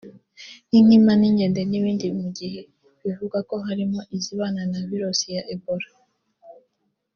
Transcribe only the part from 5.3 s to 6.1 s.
ya Ebola